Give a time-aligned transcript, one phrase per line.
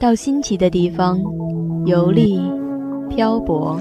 [0.00, 1.20] 到新奇的地方
[1.84, 2.40] 游历、
[3.10, 3.80] 漂泊，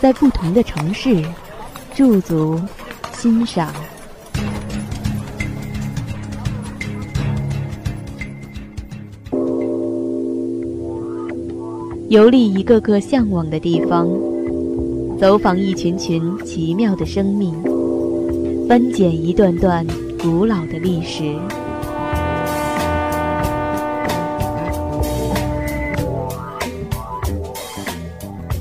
[0.00, 1.24] 在不同的城市
[1.94, 2.60] 驻足
[3.12, 3.72] 欣赏，
[12.08, 14.08] 游历一个个向往的地方，
[15.16, 17.54] 走访一群群奇妙的生命，
[18.68, 19.86] 翻检一段段。
[20.24, 21.38] 古老的历史，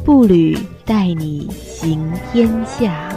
[0.04, 3.10] 步履带你行天下。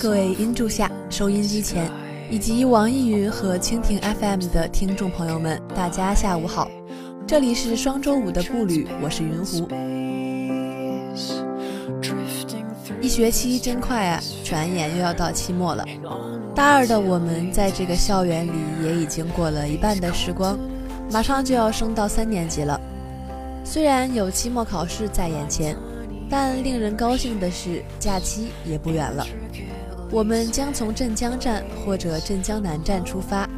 [0.00, 1.90] 各位音柱下、收音机前，
[2.30, 6.66] 以及网易云和蜻蜓 FM 的听众朋友们，大家下午好！
[7.26, 9.68] 这里是双周五的步履，我是云湖。
[13.02, 15.84] 一学期真快啊，转眼又要到期末了。
[16.54, 20.58] 大二的我们在这个校园里也已经过了一半的时光，
[21.12, 22.80] 马上就要升到三年级了。
[23.62, 25.76] 虽然有期末考试在眼前，
[26.30, 29.26] 但令人高兴的是，假期也不远了。
[30.12, 33.48] 我们将从镇江站或者镇江南站出发，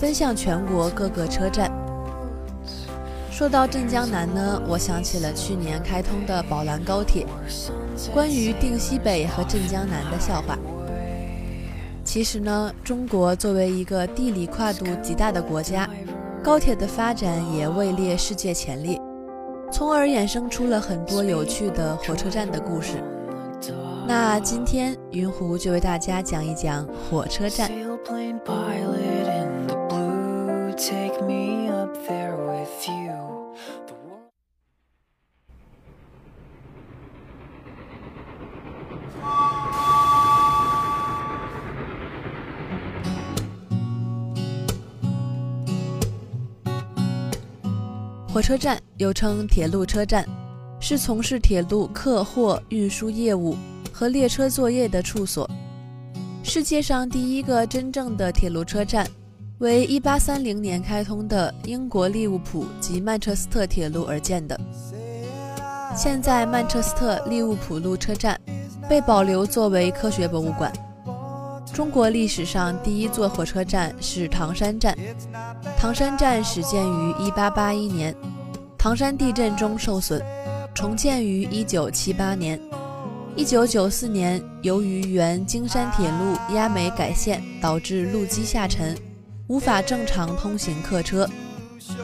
[0.00, 1.72] 奔向全国各个车站。
[3.30, 7.26] 说到镇江南呢，我想起了去年开通的宝兰高铁，
[8.12, 10.58] 关于定西北和镇江南的笑话。
[12.04, 15.88] 其实呢，中国作为一个地理跨度极大的国家，
[16.42, 18.98] 高铁的发展也位列世界前列，
[19.78, 22.94] 从而衍生出了很多有趣的火车站的故事。
[24.08, 27.70] 那今天云湖就为大家讲一讲火车站。
[48.38, 50.24] 火车站又称铁路车站，
[50.78, 53.56] 是从事铁路客货运输业务。
[53.92, 55.50] 和列车作业的处所。
[56.44, 59.04] 世界上第一个真正的铁路车站，
[59.58, 64.56] 为1830年开通的英国利物浦及曼彻斯特铁路而建的。
[65.96, 68.40] 现在曼彻斯特利物浦路车站
[68.88, 70.72] 被保留作为科学博物馆。
[71.78, 74.98] 中国历史上第一座火车站是唐山站，
[75.78, 78.16] 唐山站始建于1881年，
[78.76, 80.20] 唐山地震中受损，
[80.74, 82.60] 重建于1978年。
[83.36, 88.98] 一九九四年，由于原京山铁路压煤改线，导致路基下沉，
[89.46, 91.30] 无法正常通行客车。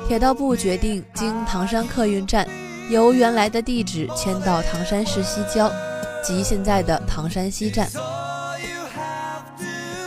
[0.06, 2.46] 铁道部决定经唐山客运站
[2.90, 5.68] 由原来的地址迁到唐山市西郊，
[6.22, 7.90] 即现在的唐山西站。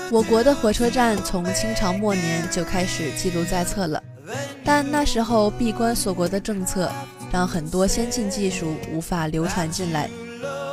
[0.10, 4.02] 我国的火车站从清朝末年就开始记录在册了，
[4.64, 6.90] 但那时候闭关锁国的政策，
[7.32, 10.10] 让很多先进技术无法流传进来。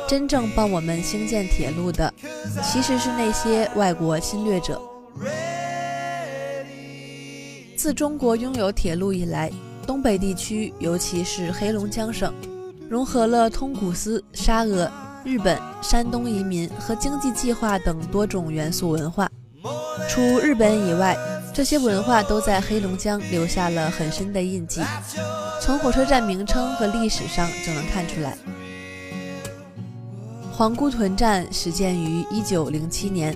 [0.07, 2.13] 真正帮我们兴建铁路的，
[2.63, 4.81] 其实是那些外国侵略者。
[7.75, 9.51] 自中国拥有铁路以来，
[9.85, 12.33] 东北地区，尤其是黑龙江省，
[12.89, 14.89] 融合了通古斯、沙俄、
[15.25, 19.27] 日本、山东移民和经济计划等多种元素文化。
[20.07, 21.17] 除日本以外，
[21.51, 24.81] 这些文化都在黑龙江留下了很深的印记。
[25.59, 28.37] 从火车站名称和历史上就能看出来。
[30.51, 33.35] 皇姑屯站始建于一九零七年，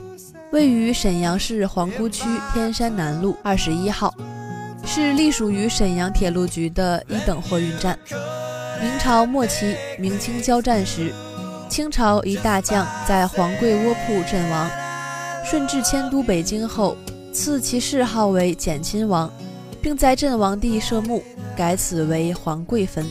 [0.51, 2.23] 位于沈阳市皇姑区
[2.53, 4.13] 天山南路二十一号，
[4.85, 7.97] 是隶属于沈阳铁路局的一等货运站。
[8.79, 11.11] 明朝末期，明清交战时，
[11.69, 14.69] 清朝一大将在黄桂窝铺阵亡，
[15.45, 16.97] 顺治迁都北京后，
[17.31, 19.31] 赐其谥号为简亲王，
[19.79, 21.23] 并在阵亡地设墓，
[21.55, 23.05] 改此为黄桂坟。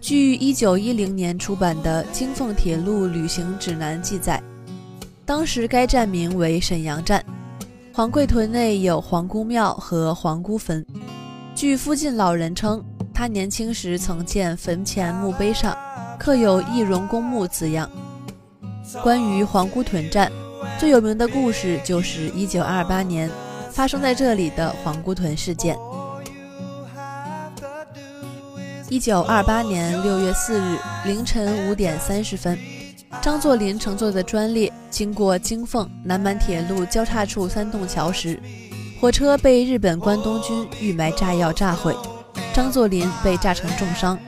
[0.00, 4.42] 据1910年出版的《京凤铁路旅行指南》记载，
[5.26, 7.22] 当时该站名为沈阳站。
[7.92, 10.84] 黄桂屯内有皇姑庙和皇姑坟。
[11.54, 12.82] 据附近老人称，
[13.12, 15.76] 他年轻时曾见坟前墓碑上
[16.26, 17.88] 刻有“义容公墓”字样。
[19.00, 20.28] 关于皇姑屯站，
[20.76, 23.30] 最有名的故事就是1928年
[23.70, 25.78] 发生在这里的皇姑屯事件。
[28.88, 32.58] 一九二八年六月四日凌晨五点三十分，
[33.22, 38.36] 张作霖乘坐的专列经过京凤南满铁路交叉处三洞桥时，
[39.00, 41.94] 火车被日本关东军预埋炸药炸毁，
[42.52, 44.18] 张作霖被炸成重伤，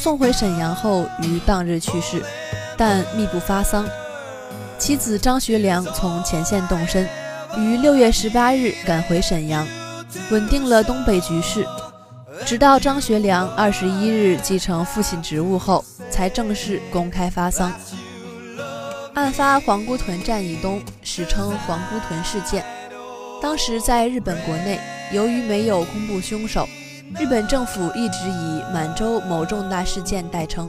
[0.00, 2.22] 送回沈阳后于当日去世，
[2.74, 3.86] 但秘不发丧。
[4.78, 7.06] 妻子张学良从前线动身，
[7.58, 9.68] 于六月十八日赶回沈阳，
[10.30, 11.66] 稳定了东北局势。
[12.46, 17.70] 直到张学良二十一日继承父亲职务后，才正式公开发丧。
[19.12, 22.64] 案发黄姑屯站以东，史称黄姑屯事件。
[23.42, 24.80] 当时在日本国内，
[25.12, 26.66] 由于没有公布凶手，
[27.18, 30.68] 日本政府一直以满洲某重大事件代称。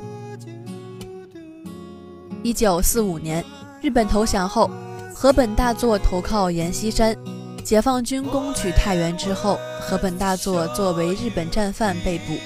[2.44, 3.44] 一九四五年。
[3.82, 4.70] 日本投降后，
[5.12, 7.18] 河本大作投靠阎锡山。
[7.64, 12.38] 解放军攻取太原之后，河本大作作为日本战犯被捕。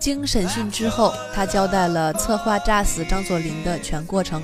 [0.00, 4.42] 经审讯之后，他交代了策划炸死张作霖的全过程。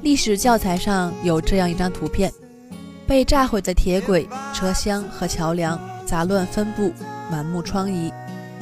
[0.00, 2.32] 历史教材上有这样一张图片：
[3.06, 6.92] 被炸毁的铁轨、车厢和桥梁杂乱分布，
[7.30, 8.12] 满目疮痍，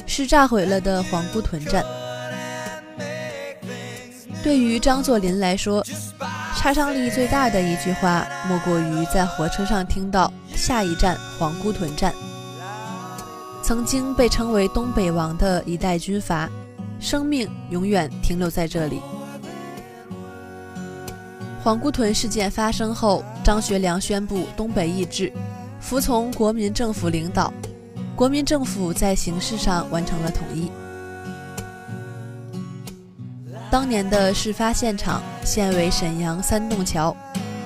[0.05, 1.83] 是炸毁了的黄姑屯站。
[4.43, 5.85] 对于张作霖来说，
[6.55, 12.13] 杀伤力最大的一句话，莫过于在火车上听到“下一站黄姑屯站”。
[13.63, 16.49] 曾经被称为“东北王”的一代军阀，
[16.99, 19.01] 生命永远停留在这里。
[21.63, 25.31] 黄姑屯事件发生后，张学良宣布东北易帜，
[25.83, 27.53] 服从国民政府领导，
[28.15, 30.71] 国民政府在形式上完成了统一。
[33.69, 37.13] 当年的事发现场现为沈阳三洞桥，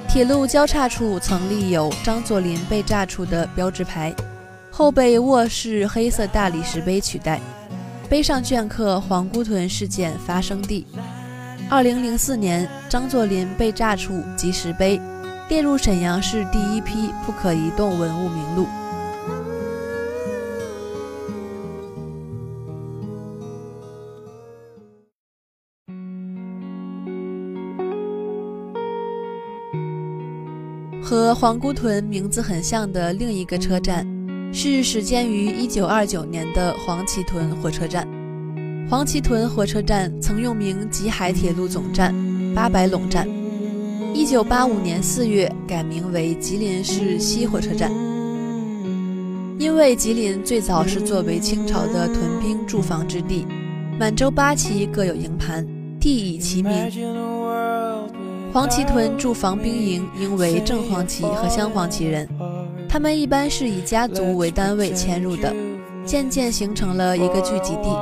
[0.09, 4.11] 铁路交叉处曾立有张作霖被炸处的标志牌，
[4.71, 7.39] 后被卧室黑色大理石碑取代，
[8.09, 10.87] 碑上镌刻黄姑屯事件发生地。
[11.69, 14.99] 二零零四年，张作霖被炸处及石碑
[15.49, 18.67] 列入沈阳市第一批不可移动文物名录。
[31.01, 34.05] 和黄姑屯名字很像的另一个车站，
[34.51, 38.05] 是始建于1929年的黄岐屯火车站。
[38.89, 42.13] 黄岐屯火车站曾用名吉海铁路总站、
[42.53, 43.36] 八百垄站。
[44.25, 47.91] 1985年4月改名为吉林市西火车站，
[49.59, 53.45] 因为吉林最早是作为清朝的屯兵驻防之地，
[53.99, 55.63] 满洲八旗各有营盘，
[55.99, 56.73] 地以其名。
[58.51, 62.27] 黄旗屯驻防兵营应为正黄旗和镶黄旗人，
[62.89, 65.53] 他们一般是以家族为单位迁入的，
[66.03, 67.95] 渐渐形成了一个聚集地。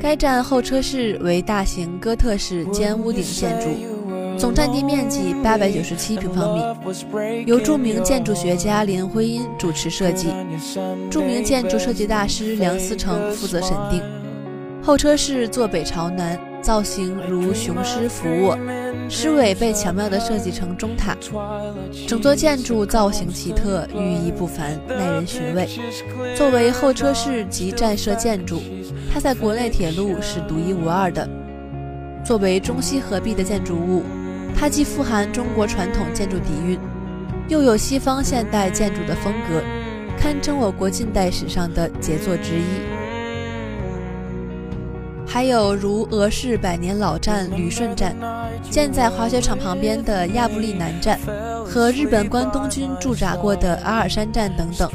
[0.00, 3.68] 该站候车室为大型哥特式尖屋顶建筑，
[4.38, 10.28] 总占地面积八百九十七平方米，由著名建筑学家林徽因主持设计，
[11.10, 14.02] 著名建筑设计大师梁思成负责审定。
[14.82, 18.58] 候车室坐北朝南，造型如雄狮俯卧。
[19.08, 21.14] 狮尾被巧妙地设计成钟塔，
[22.08, 25.68] 整座建筑造型奇特，寓意不凡，耐人寻味。
[26.34, 28.62] 作为候车室及站舍建筑，
[29.12, 31.28] 它在国内铁路是独一无二的。
[32.24, 34.02] 作为中西合璧的建筑物，
[34.56, 36.78] 它既富含中国传统建筑底蕴，
[37.48, 39.62] 又有西方现代建筑的风格，
[40.18, 42.64] 堪称我国近代史上的杰作之一。
[45.26, 48.14] 还有如俄式百年老站旅顺站，
[48.70, 51.18] 建在滑雪场旁边的亚布力南站，
[51.64, 54.90] 和日本关东军驻扎过的阿尔山站等等，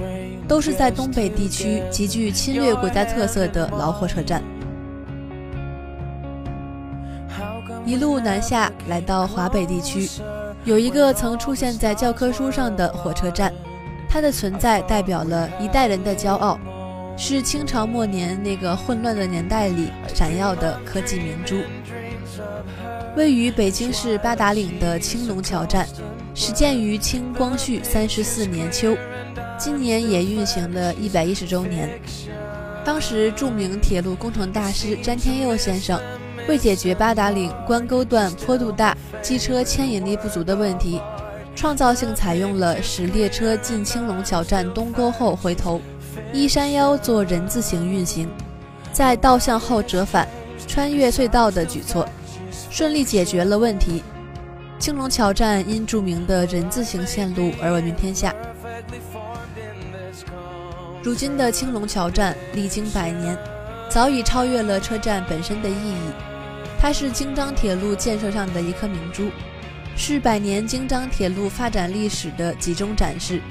[0.47, 4.43] 都是在东北地区极具侵略国家特色的老火车站。
[7.87, 10.09] 一路南下来到华北地区，
[10.65, 13.53] 有一个曾出现在教科书上的火车站，
[14.09, 16.59] 它的存在代表了一代人的骄傲。
[17.15, 21.55] 是清朝末年那个混乱的年代里闪耀的科技明珠。
[23.15, 25.87] 位于北京市八达岭的青龙桥站，
[26.35, 28.97] 始建于清光绪三十四年秋，
[29.57, 31.89] 今年也运行了一百一十周年。
[32.83, 35.99] 当时著名铁路工程大师詹天佑先生，
[36.47, 41.01] 为解决八达岭关沟段坡度大、机车牵引力不足的问题，
[41.55, 45.81] 创造性采用了使列车进青龙桥站东沟后回头。
[46.31, 48.29] 依山腰做人字形运行，
[48.91, 50.27] 在倒向后折返，
[50.67, 52.07] 穿越隧道的举措，
[52.69, 54.01] 顺利解决了问题。
[54.79, 58.33] 青龙桥站因著名的人字形线路而闻名天下。
[61.03, 63.37] 如今的青龙桥站历经百年，
[63.89, 66.36] 早已超越了车站本身的意义。
[66.87, 69.29] 它是京张铁路建设上的一颗明珠，
[69.97, 73.41] 是百年京张铁路发展历史的集中展示。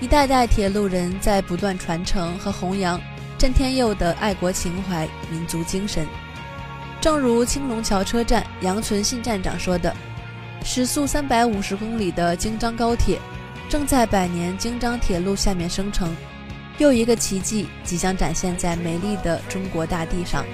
[0.00, 3.00] 一代代铁路人在不断传承和弘扬
[3.36, 6.06] 郑天佑的爱国情怀、民族精神。
[7.00, 9.92] 正如青龙桥车站杨存信站长说的
[10.62, 13.18] ：“时速三百五十公里的京张高铁，
[13.68, 16.14] 正在百年京张铁路下面生成，
[16.78, 20.44] 又一个奇迹即将展现在美丽的中国大地上。”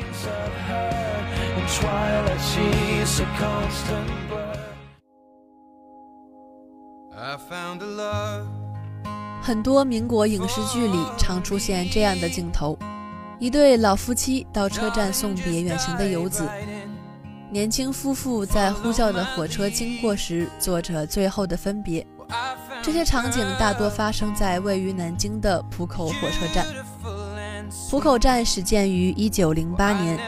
[9.42, 12.78] 很多民国影视剧里常出现这样的镜头：
[13.40, 16.48] 一对老夫妻到车站送别远行的游子，
[17.50, 22.06] 年轻夫妇在呼啸的火车经过时做着最后的分别。
[22.80, 26.64] 这些场景大多发生在位于南京的浦口火车站。
[27.90, 30.20] 浦口站始建于1908年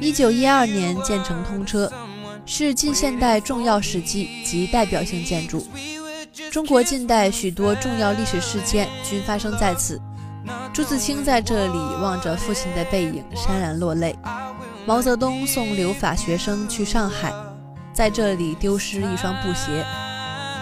[0.00, 1.90] ，1912年建成通车，
[2.44, 5.66] 是近现代重要史迹及代表性建筑。
[6.50, 10.00] 中国近代许多重要历史事件均发生在此。
[10.72, 14.16] 朱自清在这里望着父亲的背影潸然落泪。
[14.86, 17.32] 毛泽东送留法学生去上海，
[17.92, 19.84] 在这里丢失一双布鞋。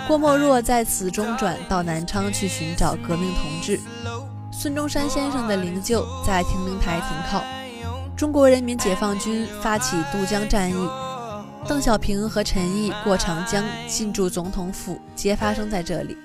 [0.09, 3.79] 郭沫若在此中转到南昌去寻找革命同志。
[4.51, 7.45] 孙中山先生的灵柩在亭陵台停靠。
[8.17, 10.89] 中国人民解放军发起渡江战役。
[11.67, 16.17] 邓小平和陈毅过长江进驻总统府，皆发生在这里。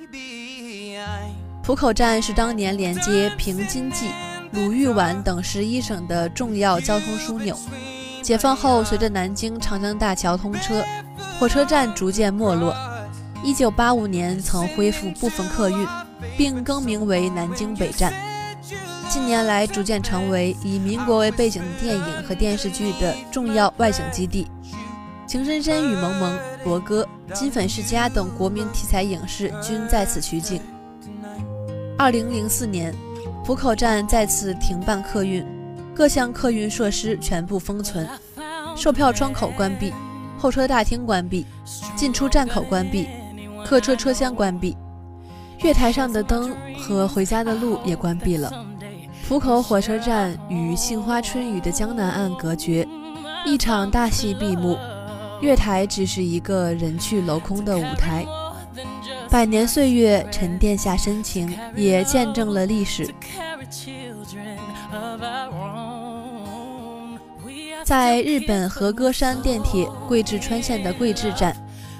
[1.64, 4.08] 浦口站是当年连接平津冀、
[4.52, 7.58] 鲁豫皖等十一省的重要交通枢纽。
[8.22, 10.84] 解放后，随着南京长江大桥通车，
[11.40, 12.76] 火车站逐渐没落。
[13.44, 15.88] 1985年曾恢复部分客运，
[16.38, 18.14] 并更名为南京北站。
[19.10, 24.48] 近年来，逐渐成为以民国为背景的电影和电视剧的重要外景基地。
[25.28, 30.62] 《情深深雨蒙蒙》《罗歌》《金粉世家》等国民题材影视均在此取景。
[31.98, 32.94] 二零零四年，
[33.44, 35.44] 浦口站再次停办客运，
[35.96, 38.08] 各项客运设施全部封存，
[38.76, 39.92] 售票窗口关闭，
[40.38, 41.48] 候车大厅关闭，
[41.96, 43.08] 进出站口关闭，
[43.66, 44.78] 客车车厢关闭，
[45.64, 48.68] 月台上的灯和回家的路也关闭了。
[49.30, 52.88] 浦口火车站与杏花春雨的江南岸隔绝，
[53.46, 54.76] 一场大戏闭幕。
[55.40, 58.26] 月台只是一个人去楼空的舞台，
[59.30, 63.14] 百年岁月沉淀下深情，也见证了历史。
[67.84, 71.56] 在日本和歌山电铁贵志川线的贵志站，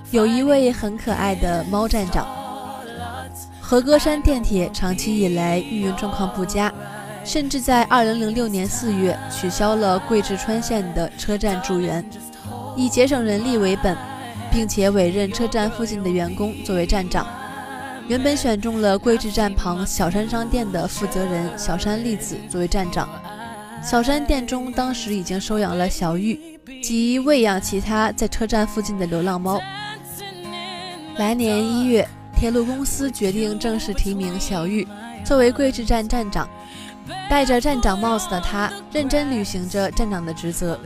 [0.10, 2.28] 有一位很可爱的猫站长。
[3.62, 6.74] 和歌山电铁长期以来运营状况不佳，
[7.24, 12.04] 甚至在2006年4月取消了贵志川线的车站驻员。
[12.76, 13.98] 以节省人力为本，
[14.52, 17.28] 并且委任车站附近的员工作为站长。
[18.08, 23.08] 原本选中了贵志站旁小山商店的负责人小山丽子作为站长。
[23.84, 29.62] 小山店中当时已经收养了小玉及喂养其他在车站附近的流浪猫。
[31.18, 34.88] 来年一月，铁路公司决定正式提名小玉
[35.24, 36.50] 作为贵志站站长。
[37.30, 40.80] 戴着站长帽子的他，认真履行着站长的职责。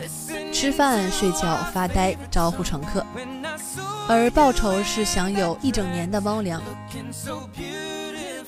[0.51, 3.05] 吃饭、睡觉、发呆、招呼乘客，
[4.07, 6.61] 而报酬是享有一整年的猫粮。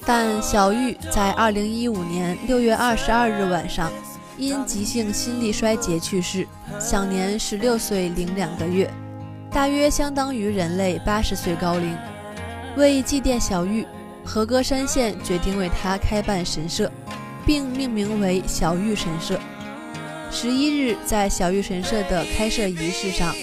[0.05, 3.91] 但小玉在二零一五年六月二十二日晚上
[4.38, 6.48] 因急性心力衰竭去世，
[6.79, 8.88] 享年十六岁零两个月，
[9.50, 11.98] 大约相当于人类八十岁高龄。
[12.77, 13.88] 为祭奠小玉，
[14.24, 16.91] 和歌山县决定为他开办神社，
[17.46, 19.40] 并命名为小玉神社。
[20.32, 23.34] 十一日，在小玉神社的开设仪式上，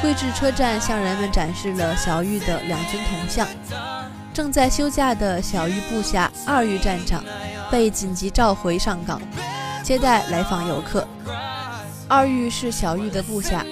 [0.00, 3.46] 贵志车站向人们展示了小玉的两尊铜像。
[4.34, 7.22] 正在休假的小玉部下二玉站长
[7.70, 9.20] 被紧急召回上岗，
[9.82, 11.06] 接待来访游客。
[12.08, 13.64] 二玉是小玉的部下，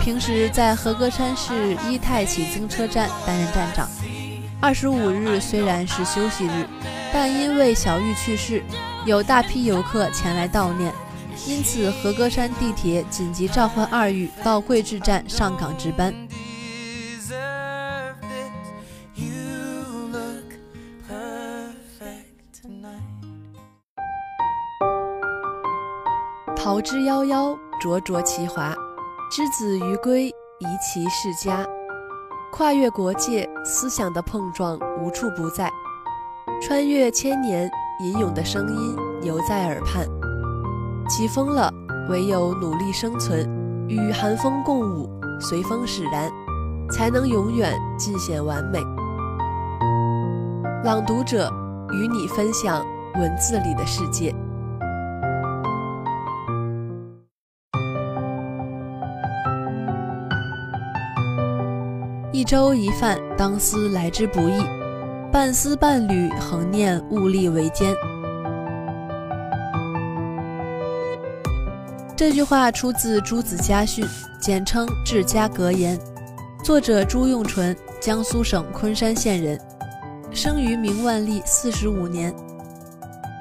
[0.00, 3.88] 平时在和歌山市伊泰启京车站担任站长。
[4.60, 6.66] 二十五日虽然是休息日，
[7.12, 8.62] 但因为小玉去世，
[9.04, 10.92] 有大批游客前来悼念。
[11.46, 16.12] 因此，和歌山地铁紧急召唤二玉到桂志站上岗值班。
[26.56, 28.74] 桃之夭夭，灼灼其华。
[29.30, 31.64] 之子于归，宜其世家。
[32.52, 35.70] 跨越国界，思想的碰撞无处不在。
[36.60, 40.04] 穿越千年，吟咏的声音犹在耳畔。
[41.08, 41.72] 起风了，
[42.10, 43.48] 唯有努力生存，
[43.88, 45.08] 与寒风共舞，
[45.40, 46.28] 随风使然，
[46.90, 48.80] 才能永远尽显完美。
[50.84, 51.48] 朗读者
[51.92, 52.84] 与你分享
[53.14, 54.34] 文字里的世界。
[62.32, 64.60] 一粥一饭，当思来之不易；
[65.38, 67.94] 半丝半缕，恒念物力维艰。
[72.16, 74.04] 这句话出自《朱子家训》，
[74.40, 75.96] 简称《治家格言》，
[76.64, 79.56] 作者朱用纯，江苏省昆山县人，
[80.32, 82.34] 生于明万历四十五年。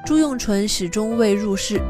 [0.06, 1.82] 朱用纯始终未入仕，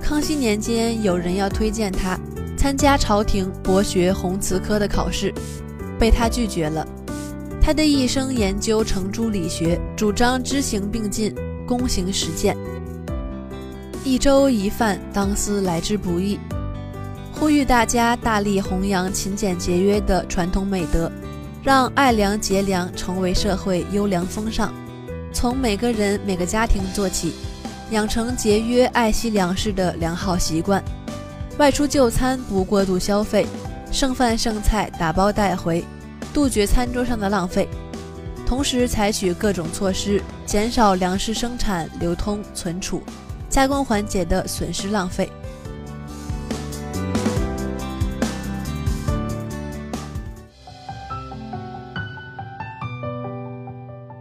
[0.00, 2.16] 康熙年间有人要推荐他
[2.56, 5.34] 参加朝廷博学弘词科的考试。
[5.98, 6.86] 被他拒绝了。
[7.68, 11.34] 他的一生研究程朱理学，主张知行并进，
[11.66, 12.56] 躬行实践。
[14.02, 16.40] 一粥一饭，当思来之不易，
[17.30, 21.12] 呼吁大家大力弘扬勤俭节约的传统美德，
[21.62, 24.72] 让爱粮节粮成为社会优良风尚。
[25.30, 27.34] 从每个人、每个家庭做起，
[27.90, 30.82] 养成节约爱惜粮食的良好习惯。
[31.58, 33.46] 外出就餐不过度消费。
[33.92, 35.84] 剩饭剩菜打包带回，
[36.38, 37.68] 杜绝餐桌上的浪费，
[38.46, 43.02] 同时采取各种措施，减少粮食生产、流通、存储、
[43.50, 45.28] 加工环节的损失浪费。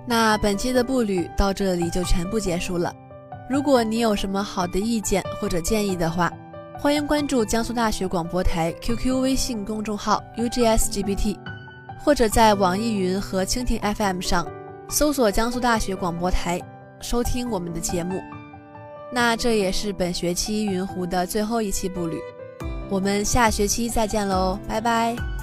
[0.08, 2.92] 那本期的步履到这里就全部结束了。
[3.48, 6.34] 如果你有什么好的意见或者建议的话，
[6.80, 11.38] 欢迎关注江苏大学广播台 QQ 微信公众号 UGSGBT，
[12.04, 14.48] 或者在网易云和蜻蜓 FM 上
[14.90, 16.62] 搜索江苏大学广播台，
[17.02, 18.22] 收听我们的节目。
[19.12, 22.18] 那这也是本学期云湖的最后一期步履，
[22.90, 25.37] 我们下学期再见喽，拜拜。